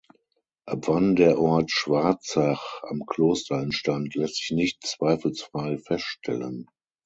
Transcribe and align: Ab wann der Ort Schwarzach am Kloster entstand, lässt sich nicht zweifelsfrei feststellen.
Ab 0.65 0.87
wann 0.87 1.15
der 1.15 1.37
Ort 1.37 1.69
Schwarzach 1.69 2.81
am 2.89 3.03
Kloster 3.05 3.61
entstand, 3.61 4.15
lässt 4.15 4.37
sich 4.37 4.49
nicht 4.49 4.81
zweifelsfrei 4.83 5.77
feststellen. 5.77 6.65